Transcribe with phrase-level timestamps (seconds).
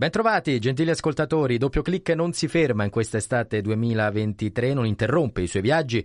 [0.00, 1.58] Bentrovati, gentili ascoltatori.
[1.58, 6.02] Doppio clic non si ferma in quest'estate 2023, non interrompe i suoi viaggi,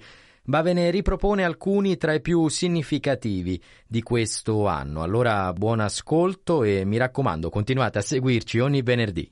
[0.48, 5.02] ma ve ne ripropone alcuni tra i più significativi di questo anno.
[5.02, 9.32] Allora, buon ascolto e mi raccomando, continuate a seguirci ogni venerdì.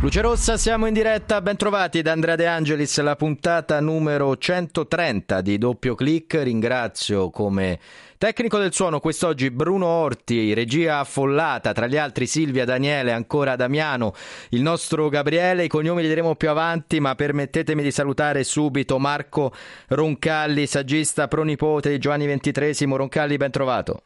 [0.00, 5.58] Luce Rossa, siamo in diretta, bentrovati da Andrea De Angelis, la puntata numero 130 di
[5.58, 6.40] Doppio Clic.
[6.40, 7.80] Ringrazio come
[8.16, 14.12] tecnico del suono quest'oggi Bruno Orti, regia affollata, tra gli altri Silvia, Daniele, ancora Damiano,
[14.50, 19.50] il nostro Gabriele, i cognomi li diremo più avanti, ma permettetemi di salutare subito Marco
[19.88, 22.96] Roncalli, saggista pronipote di Giovanni XXIII.
[22.96, 24.02] Roncalli, bentrovato.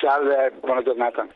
[0.00, 1.26] Salve, buona giornata.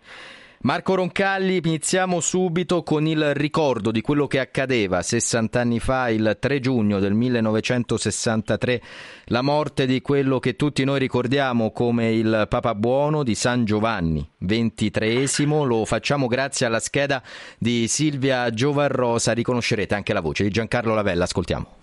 [0.62, 6.36] Marco Roncalli, iniziamo subito con il ricordo di quello che accadeva 60 anni fa, il
[6.38, 8.82] 3 giugno del 1963,
[9.28, 14.28] la morte di quello che tutti noi ricordiamo come il Papa Buono di San Giovanni
[14.38, 15.46] XXIII.
[15.64, 17.22] Lo facciamo grazie alla scheda
[17.56, 21.79] di Silvia Giovarrosa, riconoscerete anche la voce di Giancarlo Lavella, ascoltiamo.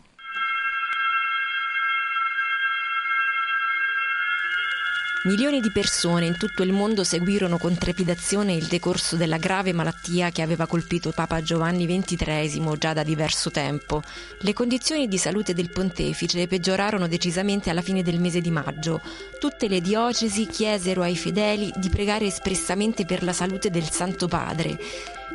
[5.28, 10.30] Milioni di persone in tutto il mondo seguirono con trepidazione il decorso della grave malattia
[10.30, 14.02] che aveva colpito Papa Giovanni XXIII già da diverso tempo.
[14.39, 19.02] Le condizioni di salute del pontefice peggiorarono decisamente alla fine del mese di maggio.
[19.38, 24.80] Tutte le diocesi chiesero ai fedeli di pregare espressamente per la salute del Santo Padre.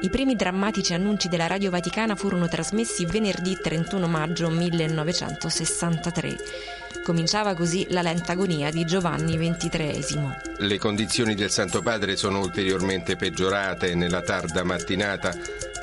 [0.00, 6.80] I primi drammatici annunci della Radio Vaticana furono trasmessi venerdì 31 maggio 1963.
[7.02, 10.36] Cominciava così la lenta agonia di Giovanni XXIII.
[10.58, 15.34] Le condizioni del Santo Padre sono ulteriormente peggiorate nella tarda mattinata.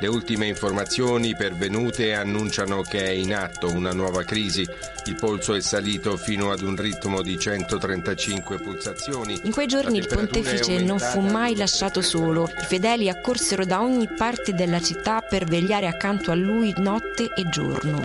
[0.02, 4.66] Le ultime informazioni pervenute annunciano che è in atto una nuova crisi.
[5.06, 9.42] Il polso è salito fino ad un ritmo di 135 pulsazioni.
[9.44, 12.50] In quei giorni il pontefice non fu mai lasciato solo.
[12.62, 17.50] I fedeli accorsero da ogni parte della città per vegliare accanto a lui notte e
[17.50, 18.02] giorno.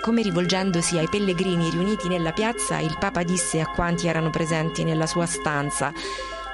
[0.00, 5.06] Come rivolgendosi ai pellegrini riuniti nella piazza, il Papa disse a quanti erano presenti nella
[5.06, 5.92] sua stanza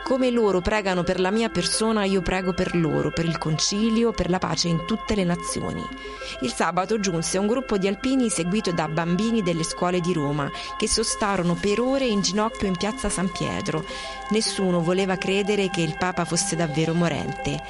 [0.07, 4.31] come loro pregano per la mia persona, io prego per loro, per il concilio, per
[4.31, 5.85] la pace in tutte le nazioni.
[6.43, 10.87] Il sabato giunse un gruppo di alpini seguito da bambini delle scuole di Roma, che
[10.87, 13.85] sostarono per ore in ginocchio in piazza San Pietro.
[14.31, 17.61] Nessuno voleva credere che il Papa fosse davvero morente.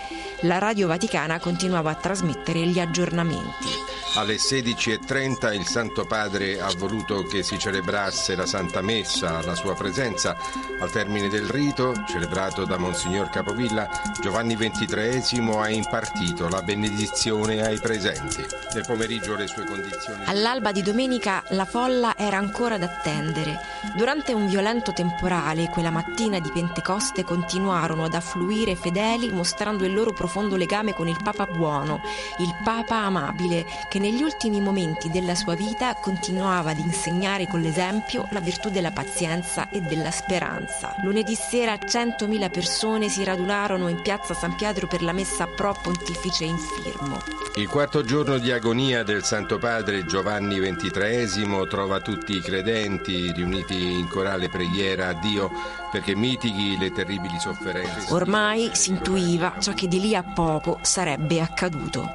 [0.41, 3.69] La Radio Vaticana continuava a trasmettere gli aggiornamenti.
[4.17, 9.75] Alle 16.30 il Santo Padre ha voluto che si celebrasse la Santa Messa alla sua
[9.75, 10.37] presenza.
[10.81, 13.89] Al termine del rito, celebrato da Monsignor Capovilla,
[14.21, 18.45] Giovanni XXIII ha impartito la benedizione ai presenti.
[18.75, 20.25] Nel pomeriggio le sue condizioni...
[20.27, 23.59] All'alba di domenica la folla era ancora da attendere.
[23.95, 30.13] Durante un violento temporale, quella mattina di Pentecoste continuarono ad affluire fedeli mostrando il loro
[30.13, 32.01] profondo legame con il Papa buono,
[32.39, 38.27] il Papa amabile, che negli ultimi momenti della sua vita continuava ad insegnare con l'esempio
[38.31, 40.95] la virtù della pazienza e della speranza.
[41.03, 41.73] Lunedì sera
[42.17, 47.19] 100.000 persone si radunarono in piazza San Pietro per la messa pro pontifice infirmo.
[47.57, 53.93] Il quarto giorno di agonia del Santo Padre Giovanni XXIII trova tutti i credenti riuniti
[53.93, 55.51] in corale preghiera a Dio
[55.91, 58.13] perché mitighi le terribili sofferenze.
[58.13, 62.11] Ormai si intuiva ciò che di lì a poco sarebbe accaduto.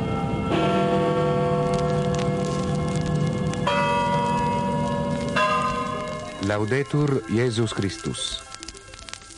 [6.41, 8.49] Laudetur Jesus Christus.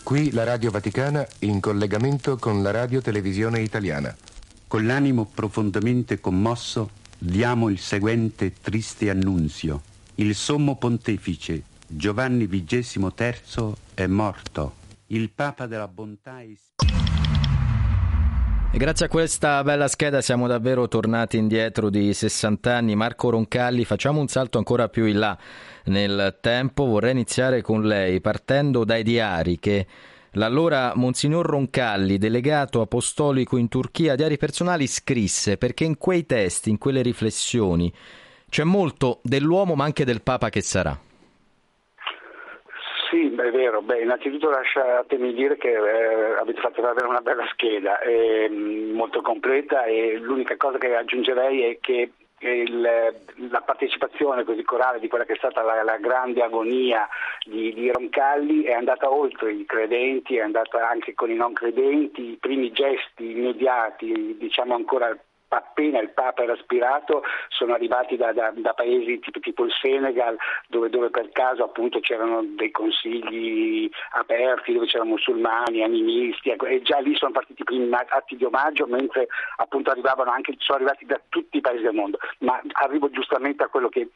[0.03, 4.13] Qui la Radio Vaticana in collegamento con la Radio Televisione Italiana.
[4.67, 9.81] Con l'animo profondamente commosso diamo il seguente triste annunzio.
[10.15, 14.75] Il sommo pontefice Giovanni XXIII è morto.
[15.07, 17.42] Il Papa della bontà è...
[18.73, 22.95] E grazie a questa bella scheda siamo davvero tornati indietro di 60 anni.
[22.95, 25.37] Marco Roncalli, facciamo un salto ancora più in là
[25.85, 26.85] nel tempo.
[26.85, 29.85] Vorrei iniziare con lei partendo dai diari che
[30.31, 36.79] l'allora Monsignor Roncalli, delegato apostolico in Turchia, diari personali, scrisse perché in quei testi, in
[36.79, 37.93] quelle riflessioni,
[38.49, 40.99] c'è molto dell'uomo ma anche del Papa che sarà.
[43.13, 43.83] Sì, è vero.
[43.83, 49.83] Beh, innanzitutto lasciatemi dire che eh, avete fatto davvero una bella scheda, eh, molto completa
[49.83, 55.33] e l'unica cosa che aggiungerei è che il, la partecipazione così corale di quella che
[55.33, 57.07] è stata la, la grande agonia
[57.45, 62.31] di, di, Roncalli è andata oltre i credenti, è andata anche con i non credenti,
[62.31, 65.15] i primi gesti immediati, diciamo ancora
[65.57, 70.37] appena il Papa era aspirato sono arrivati da, da, da paesi tipo, tipo, il Senegal
[70.67, 76.81] dove, dove, per caso appunto c'erano dei consigli aperti dove c'erano musulmani, animisti ecco, e
[76.81, 79.27] già lì sono partiti i primi atti di omaggio mentre
[79.57, 82.17] appunto arrivavano anche, sono arrivati da tutti i paesi del mondo.
[82.39, 84.09] Ma arrivo giustamente a quello che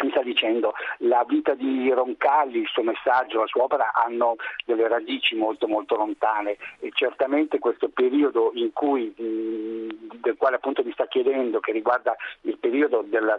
[0.00, 0.74] mi sta dicendo.
[0.98, 5.96] La vita di Roncalli, il suo messaggio, la sua opera hanno delle radici molto molto
[5.96, 6.56] lontane.
[6.80, 9.12] E certamente questo periodo in cui,
[10.20, 13.38] del quale appunto mi sta chiedendo, che riguarda il periodo della,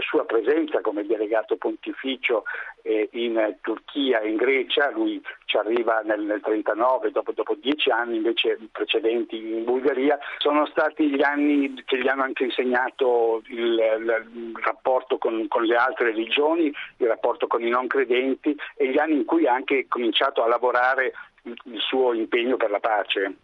[0.00, 2.44] sua presenza come delegato pontificio
[2.82, 7.90] eh, in Turchia e in Grecia, lui ci arriva nel, nel 39 dopo, dopo, dieci
[7.90, 13.58] anni invece precedenti in Bulgaria, sono stati gli anni che gli hanno anche insegnato il,
[13.58, 18.88] il, il rapporto con, con le altre religioni, il rapporto con i non credenti e
[18.88, 21.12] gli anni in cui ha anche cominciato a lavorare
[21.44, 23.34] il suo impegno per la pace.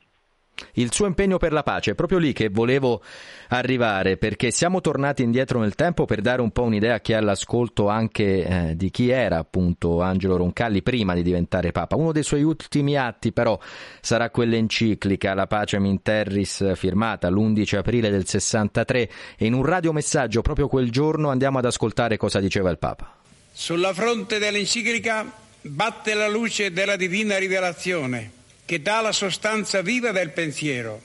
[0.74, 3.02] Il suo impegno per la pace, è proprio lì che volevo
[3.48, 7.20] arrivare, perché siamo tornati indietro nel tempo per dare un po' un'idea a chi ha
[7.20, 11.96] l'ascolto anche eh, di chi era appunto Angelo Roncalli prima di diventare Papa.
[11.96, 13.58] Uno dei suoi ultimi atti però
[14.00, 20.40] sarà quell'enciclica La Pace in Terris firmata l'11 aprile del 63 e in un radiomessaggio
[20.40, 23.14] proprio quel giorno andiamo ad ascoltare cosa diceva il Papa.
[23.52, 25.30] Sulla fronte dell'enciclica
[25.60, 28.35] batte la luce della divina rivelazione
[28.66, 31.00] che dà la sostanza viva del pensiero,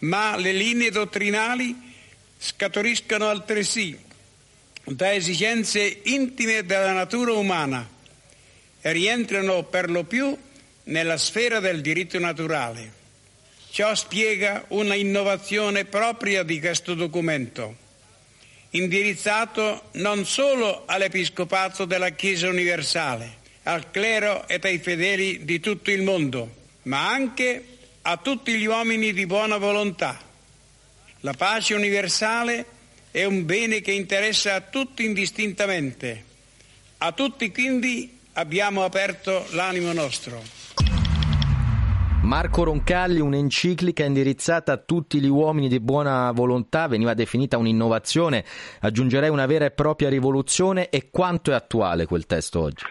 [0.00, 1.74] ma le linee dottrinali
[2.36, 3.98] scaturiscono altresì
[4.84, 7.88] da esigenze intime della natura umana
[8.80, 10.36] e rientrano per lo più
[10.84, 12.92] nella sfera del diritto naturale.
[13.70, 17.76] Ciò spiega una innovazione propria di questo documento,
[18.70, 26.02] indirizzato non solo all'Episcopato della Chiesa universale, al clero e ai fedeli di tutto il
[26.02, 26.55] mondo,
[26.86, 27.64] ma anche
[28.02, 30.18] a tutti gli uomini di buona volontà.
[31.20, 32.64] La pace universale
[33.10, 36.24] è un bene che interessa a tutti indistintamente.
[36.98, 40.40] A tutti quindi abbiamo aperto l'animo nostro.
[42.22, 48.44] Marco Roncalli, un'enciclica indirizzata a tutti gli uomini di buona volontà, veniva definita un'innovazione,
[48.80, 52.84] aggiungerei una vera e propria rivoluzione e quanto è attuale quel testo oggi?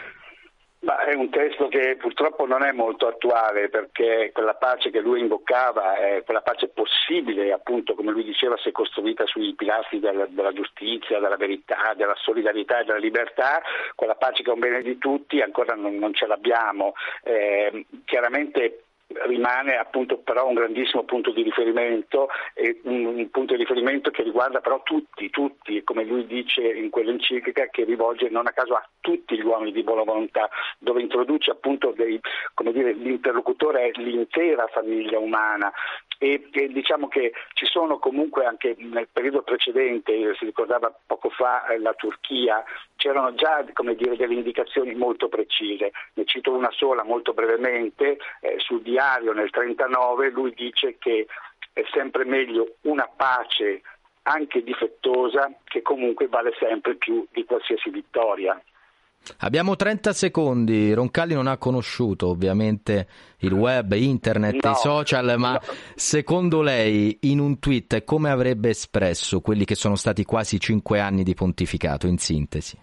[0.86, 5.20] Ma è un testo che purtroppo non è molto attuale perché quella pace che lui
[5.20, 10.54] invocava, è quella pace possibile, appunto, come lui diceva, se costruita sui pilastri della, della
[10.54, 13.64] giustizia, della verità, della solidarietà e della libertà,
[13.96, 16.94] quella pace che è un bene di tutti, ancora non, non ce l'abbiamo.
[17.24, 18.85] Eh, chiaramente
[19.24, 24.60] rimane appunto però un grandissimo punto di riferimento e un, punto di riferimento che riguarda
[24.60, 29.36] però tutti, tutti, come lui dice in quell'enciclica che rivolge non a caso a tutti
[29.36, 32.20] gli uomini di buona volontà, dove introduce appunto dei,
[32.72, 35.72] dire, l'interlocutore è l'intera famiglia umana
[36.18, 41.68] e, e, diciamo che ci sono comunque anche nel periodo precedente, si ricordava poco fa
[41.68, 42.64] eh, la Turchia,
[42.96, 43.64] c'erano già
[43.96, 45.92] dire, delle indicazioni molto precise.
[46.14, 51.28] Ne cito una sola molto brevemente, eh, sul diario nel 1939 lui dice che
[51.74, 53.82] è sempre meglio una pace
[54.24, 58.60] anche difettosa che comunque vale sempre più di qualsiasi vittoria.
[59.40, 63.08] Abbiamo 30 secondi, Roncalli non ha conosciuto ovviamente
[63.40, 65.60] il web, internet, no, i social, ma no.
[65.96, 71.24] secondo lei in un tweet come avrebbe espresso quelli che sono stati quasi 5 anni
[71.24, 72.78] di pontificato in sintesi?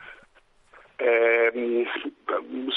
[0.96, 1.84] Eh,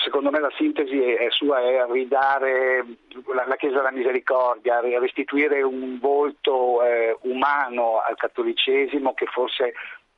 [0.03, 2.85] secondo me la sintesi è, sua è ridare
[3.33, 9.73] la, Chiesa della Misericordia, restituire un volto eh, umano al cattolicesimo che forse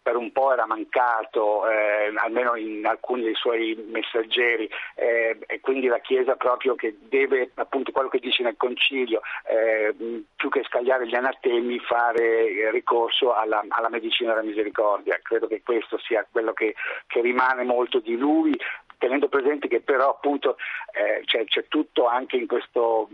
[0.08, 5.88] per un po' era mancato, eh, almeno in alcuni dei suoi messaggeri, eh, e quindi
[5.88, 9.94] la Chiesa proprio che deve, appunto quello che dice nel Concilio, eh,
[10.34, 15.20] più che scagliare gli anatemi, fare ricorso alla, alla, medicina della misericordia.
[15.22, 16.74] Credo che questo sia quello che,
[17.06, 18.58] che rimane molto di lui,
[18.98, 20.56] tenendo presente che però appunto
[20.94, 23.10] eh, c'è, c'è, tutto anche in questo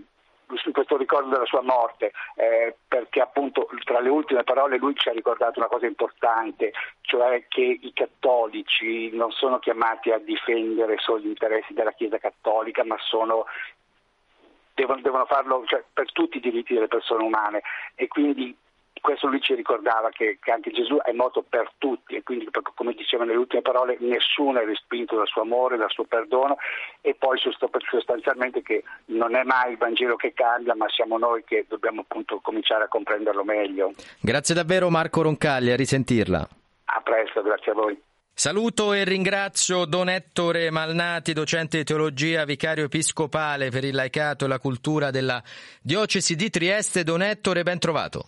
[0.66, 5.10] in questo ricordo della sua morte, eh, perché appunto tra le ultime parole lui ci
[5.10, 11.20] ha ricordato una cosa importante, cioè che i cattolici non sono chiamati a difendere solo
[11.20, 13.46] gli interessi della Chiesa cattolica, ma sono
[14.76, 17.62] Devono, devono, farlo cioè, per tutti i diritti delle persone umane.
[17.94, 18.58] E quindi
[19.04, 22.94] questo lui ci ricordava che, che, anche Gesù è morto per tutti e quindi come
[22.94, 26.56] diceva nelle ultime parole nessuno è respinto dal suo amore, dal suo perdono
[27.02, 31.66] e poi sostanzialmente che non è mai il Vangelo che cambia ma siamo noi che
[31.68, 33.92] dobbiamo appunto cominciare a comprenderlo meglio.
[34.22, 36.48] Grazie davvero Marco Roncagli, a risentirla.
[37.04, 38.02] presto, grazie a voi.
[38.34, 44.48] Saluto e ringrazio Don Ettore Malnati, docente di teologia, vicario episcopale per il laicato e
[44.48, 45.44] la cultura della
[45.82, 47.04] diocesi di Trieste.
[47.04, 48.28] Don Ettore, ben trovato.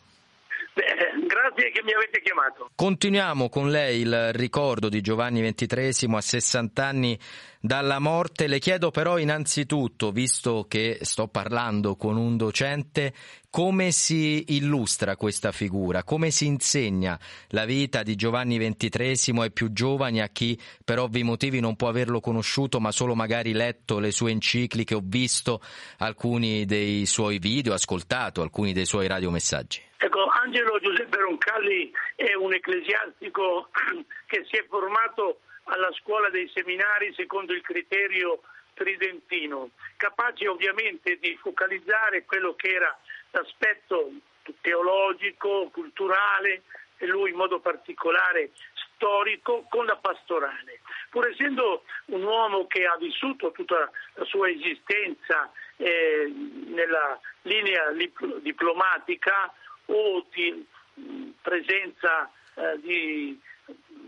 [1.55, 2.69] Grazie che mi avete chiamato.
[2.75, 7.17] Continuiamo con lei il ricordo di Giovanni XXIII a 60 anni
[7.61, 8.47] dalla morte.
[8.47, 13.13] Le chiedo però innanzitutto, visto che sto parlando con un docente,
[13.55, 17.17] come si illustra questa figura, come si insegna
[17.51, 21.87] la vita di Giovanni XXIII ai più giovani, a chi per ovvi motivi non può
[21.87, 25.61] averlo conosciuto ma solo magari letto le sue encicliche o visto
[25.99, 29.81] alcuni dei suoi video, ascoltato alcuni dei suoi radiomessaggi.
[29.99, 33.69] Ecco, Angelo Giuseppe Roncalli è un ecclesiastico
[34.27, 38.41] che si è formato alla scuola dei seminari secondo il criterio
[38.73, 42.99] tridentino, capace ovviamente di focalizzare quello che era
[43.35, 44.11] l'aspetto
[44.61, 46.63] teologico, culturale
[46.97, 48.51] e lui in modo particolare
[48.95, 50.79] storico con la pastorale.
[51.09, 56.31] Pur essendo un uomo che ha vissuto tutta la sua esistenza eh,
[56.67, 57.91] nella linea
[58.39, 59.53] diplomatica
[59.87, 60.65] o di
[61.41, 63.39] presenza eh, di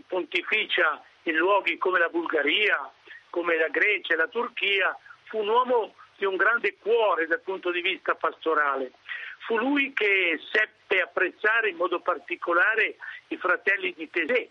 [0.06, 2.90] pontificia in luoghi come la Bulgaria,
[3.28, 7.80] come la Grecia la Turchia, fu un uomo di un grande cuore dal punto di
[7.80, 8.90] vista pastorale.
[9.46, 12.96] Fu lui che seppe apprezzare in modo particolare
[13.28, 14.46] i fratelli di Tesè.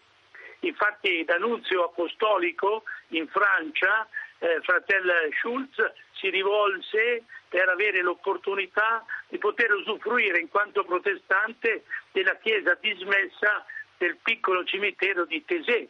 [0.62, 4.08] Infatti d'annunzio apostolico in Francia,
[4.40, 5.76] eh, fratello Schulz
[6.14, 13.66] si rivolse per avere l'opportunità di poter usufruire in quanto protestante della chiesa dismessa
[13.98, 15.86] del piccolo cimitero di Tesè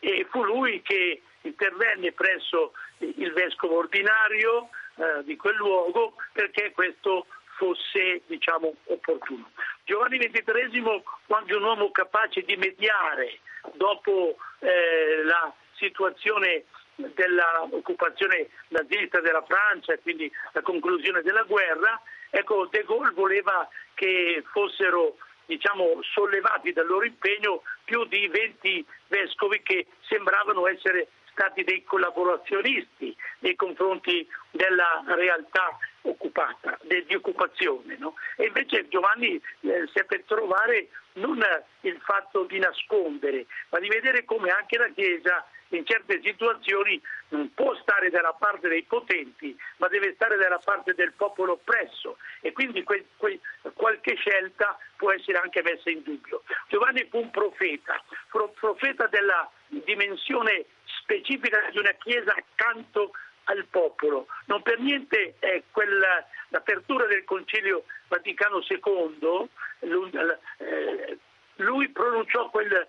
[0.00, 7.26] e fu lui che intervenne presso il vescovo ordinario eh, di quel luogo perché questo
[7.56, 9.50] fosse diciamo, opportuno.
[9.84, 13.40] Giovanni XXIII anche un uomo capace di mediare
[13.74, 16.64] dopo eh, la situazione
[16.94, 22.00] dell'occupazione nazista della Francia e quindi la conclusione della guerra,
[22.30, 29.62] ecco De Gaulle voleva che fossero diciamo, sollevati dal loro impegno più di 20 vescovi
[29.62, 37.96] che sembravano essere stati dei collaborazionisti nei confronti della realtà occupata, de, di occupazione.
[37.96, 38.14] No?
[38.36, 41.40] E invece Giovanni eh, seppe trovare non
[41.82, 47.52] il fatto di nascondere, ma di vedere come anche la Chiesa in certe situazioni non
[47.52, 52.52] può stare dalla parte dei potenti, ma deve stare dalla parte del popolo oppresso e
[52.52, 53.38] quindi que, que,
[53.74, 56.42] qualche scelta può essere anche messa in dubbio.
[56.68, 60.64] Giovanni fu un profeta, pro, profeta della dimensione
[61.08, 63.12] specifica di una chiesa accanto
[63.44, 64.26] al popolo.
[64.44, 69.48] Non per niente è quella, l'apertura del Concilio Vaticano II,
[69.88, 71.18] lui, eh,
[71.56, 72.86] lui pronunciò quel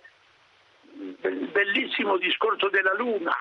[0.92, 3.34] bellissimo discorso della Luna.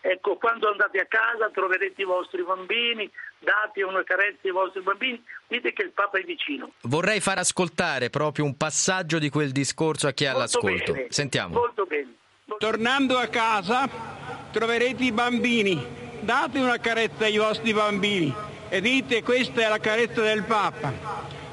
[0.00, 5.22] Ecco, quando andate a casa troverete i vostri bambini, date una carezza ai vostri bambini,
[5.48, 6.72] dite che il Papa è vicino.
[6.82, 10.92] Vorrei far ascoltare proprio un passaggio di quel discorso a chi ha l'ascolto.
[10.92, 11.54] Bene, Sentiamo.
[11.54, 12.14] Molto bene.
[12.58, 14.17] Tornando a casa
[14.50, 15.84] troverete i bambini,
[16.20, 18.34] date una carezza ai vostri bambini
[18.68, 20.92] e dite questa è la carezza del Papa.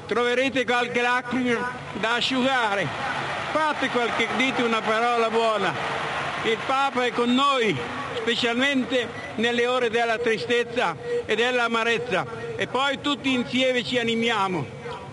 [0.06, 2.86] Troverete qualche lacrima da asciugare,
[3.52, 5.74] fate qualche, dite una parola buona.
[6.44, 7.76] Il Papa è con noi,
[8.14, 12.24] specialmente nelle ore della tristezza e dell'amarezza.
[12.56, 14.64] E poi tutti insieme ci animiamo,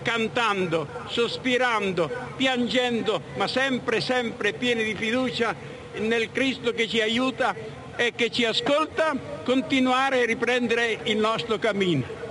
[0.02, 7.54] cantando, sospirando, piangendo, ma sempre, sempre pieni di fiducia nel Cristo che ci aiuta
[7.96, 12.22] e che ci ascolta, continuare a riprendere il nostro cammino.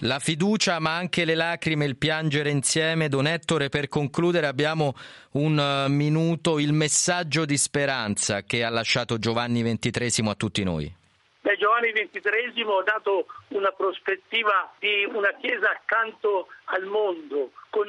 [0.00, 3.08] La fiducia, ma anche le lacrime, il piangere insieme.
[3.08, 4.94] Don Ettore, per concludere abbiamo
[5.32, 10.92] un eh, minuto, il messaggio di speranza che ha lasciato Giovanni XXIII a tutti noi.
[11.40, 17.88] Beh, Giovanni XXIII ha dato una prospettiva di una Chiesa accanto al mondo, con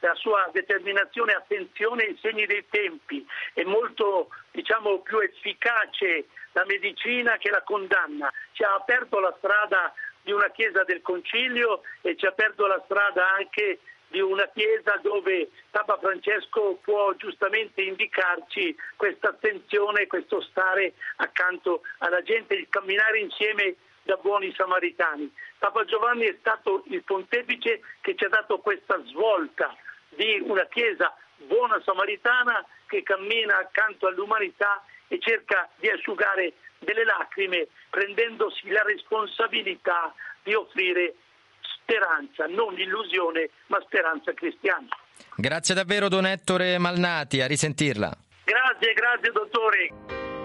[0.00, 3.26] la sua determinazione e attenzione ai segni dei tempi.
[3.52, 8.32] È molto diciamo, più efficace la medicina che la condanna.
[8.52, 12.82] Ci ha aperto la strada di una chiesa del concilio e ci ha aperto la
[12.84, 20.94] strada anche di una chiesa dove Papa Francesco può giustamente indicarci questa attenzione, questo stare
[21.16, 25.32] accanto alla gente, il camminare insieme da buoni samaritani.
[25.58, 29.76] Papa Giovanni è stato il pontefice che ci ha dato questa svolta
[30.10, 31.14] di una chiesa
[31.46, 40.14] buona samaritana che cammina accanto all'umanità e cerca di asciugare delle lacrime prendendosi la responsabilità
[40.42, 41.14] di offrire
[41.60, 44.88] speranza, non illusione, ma speranza cristiana.
[45.36, 48.12] Grazie davvero Don Ettore Malnati, a risentirla.
[48.44, 50.35] Grazie, grazie dottore.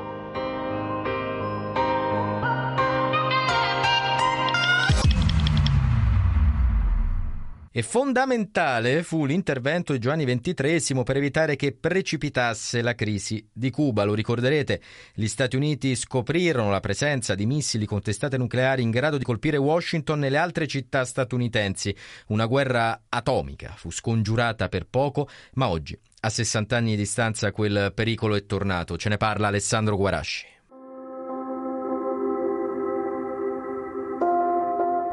[7.74, 14.04] E fondamentale fu l'intervento di Giovanni XXIII per evitare che precipitasse la crisi di Cuba.
[14.04, 14.82] Lo ricorderete,
[15.14, 19.56] gli Stati Uniti scoprirono la presenza di missili con testate nucleari in grado di colpire
[19.56, 21.96] Washington e le altre città statunitensi.
[22.28, 27.94] Una guerra atomica fu scongiurata per poco, ma oggi, a 60 anni di distanza, quel
[27.96, 28.98] pericolo è tornato.
[28.98, 30.46] Ce ne parla Alessandro Guarasci.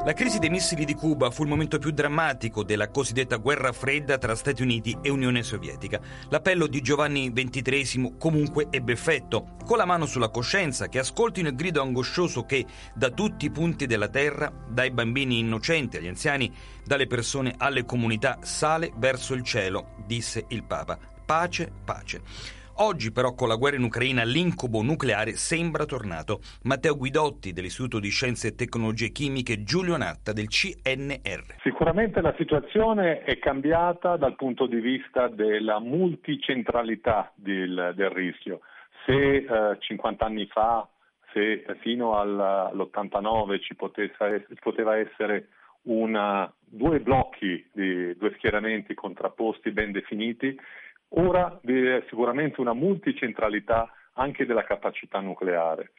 [0.08, 4.16] La crisi dei missili di Cuba fu il momento più drammatico della cosiddetta guerra fredda
[4.16, 6.00] tra Stati Uniti e Unione Sovietica.
[6.30, 9.56] L'appello di Giovanni XXIII comunque ebbe effetto.
[9.66, 13.84] Con la mano sulla coscienza, che ascoltino il grido angoscioso che da tutti i punti
[13.84, 16.50] della terra, dai bambini innocenti agli anziani,
[16.86, 20.98] dalle persone alle comunità, sale verso il cielo, disse il Papa.
[21.26, 22.57] Pace, pace.
[22.80, 26.38] Oggi però con la guerra in Ucraina l'incubo nucleare sembra tornato.
[26.62, 31.56] Matteo Guidotti dell'Istituto di Scienze e Tecnologie Chimiche, Giulio Natta del CNR.
[31.62, 38.60] Sicuramente la situazione è cambiata dal punto di vista della multicentralità del, del rischio.
[39.06, 40.88] Se eh, 50 anni fa,
[41.32, 45.48] se fino all'89 ci potesse, poteva essere
[45.82, 50.56] una, due blocchi, di, due schieramenti contrapposti ben definiti,
[51.10, 55.92] Ora vi è sicuramente una multicentralità anche della capacità nucleare.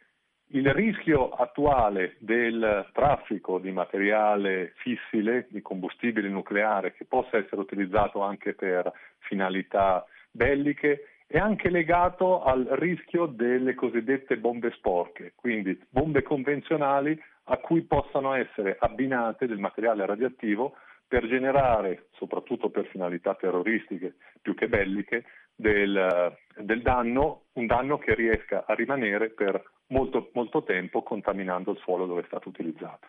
[0.51, 8.21] Il rischio attuale del traffico di materiale fissile, di combustibile nucleare, che possa essere utilizzato
[8.21, 16.23] anche per finalità belliche, è anche legato al rischio delle cosiddette bombe sporche, quindi bombe
[16.23, 20.73] convenzionali a cui possano essere abbinate del materiale radioattivo
[21.09, 25.25] per generare, soprattutto per finalità terroristiche più che belliche,
[25.55, 31.79] del, del danno, un danno che riesca a rimanere per molto, molto tempo contaminando il
[31.79, 33.07] suolo dove è stato utilizzato.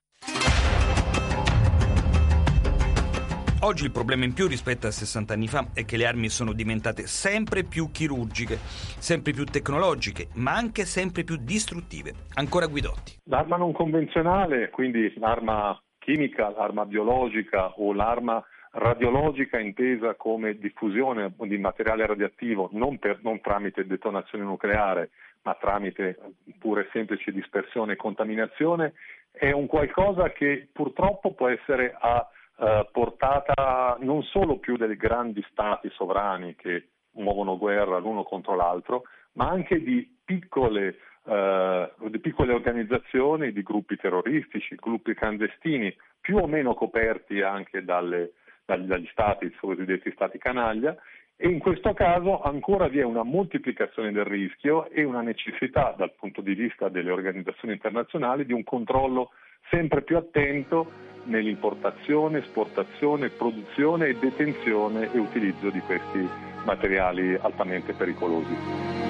[3.62, 6.54] Oggi il problema in più rispetto a 60 anni fa è che le armi sono
[6.54, 12.14] diventate sempre più chirurgiche, sempre più tecnologiche, ma anche sempre più distruttive.
[12.36, 13.18] Ancora Guidotti.
[13.24, 15.78] L'arma non convenzionale, quindi l'arma
[16.10, 23.40] chimica, l'arma biologica o l'arma radiologica intesa come diffusione di materiale radioattivo non, per, non
[23.40, 25.10] tramite detonazione nucleare
[25.42, 26.18] ma tramite
[26.58, 28.92] pure semplice dispersione e contaminazione
[29.32, 35.44] è un qualcosa che purtroppo può essere a eh, portata non solo più dei grandi
[35.50, 42.52] stati sovrani che muovono guerra l'uno contro l'altro, ma anche di piccole eh, di piccole
[42.52, 48.32] organizzazioni, di gruppi terroristici, gruppi clandestini, più o meno coperti anche dalle,
[48.64, 50.96] dagli, dagli stati, i cosiddetti stati canaglia,
[51.42, 56.12] e in questo caso ancora vi è una moltiplicazione del rischio e una necessità dal
[56.12, 59.30] punto di vista delle organizzazioni internazionali di un controllo
[59.70, 66.28] sempre più attento nell'importazione, esportazione, produzione e detenzione e utilizzo di questi
[66.64, 69.09] materiali altamente pericolosi.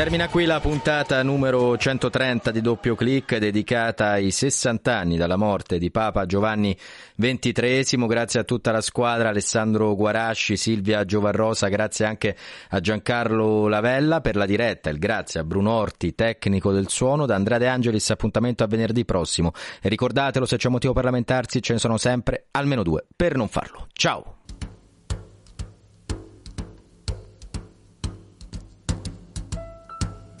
[0.00, 5.76] Termina qui la puntata numero 130 di Doppio Clic dedicata ai 60 anni dalla morte
[5.76, 6.74] di Papa Giovanni
[7.18, 8.06] XXIII.
[8.06, 12.34] Grazie a tutta la squadra, Alessandro Guarasci, Silvia Giovarrosa, grazie anche
[12.70, 17.34] a Giancarlo Lavella per la diretta, il grazie a Bruno Orti, tecnico del suono, da
[17.34, 19.52] Andrea De Angelis, appuntamento a venerdì prossimo.
[19.82, 23.48] E ricordatelo, se c'è motivo per lamentarsi, ce ne sono sempre almeno due per non
[23.48, 23.86] farlo.
[23.92, 24.39] Ciao!